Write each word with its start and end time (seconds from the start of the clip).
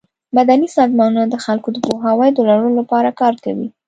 مدني 0.37 0.67
سازمانونه 0.77 1.25
د 1.29 1.35
خلکو 1.45 1.67
د 1.71 1.77
پوهاوي 1.85 2.29
د 2.33 2.39
لوړولو 2.47 2.79
لپاره 2.81 3.09
کار 3.21 3.33
کوي. 3.43 3.67